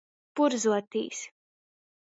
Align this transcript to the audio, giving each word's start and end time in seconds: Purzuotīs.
Purzuotīs. 0.39 1.23